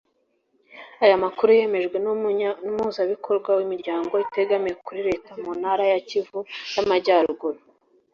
Aya 1.03 1.17
makuru 1.23 1.49
yemejwe 1.59 1.97
n’Umuhuzabikorwa 2.65 3.49
w’imiryango 3.57 4.13
itegamiye 4.25 4.75
kuri 4.85 4.99
Leta 5.09 5.31
mu 5.41 5.51
Ntara 5.59 5.83
ya 5.91 5.99
Kivu 6.07 6.39
y’Amajyaruguru 6.75 7.59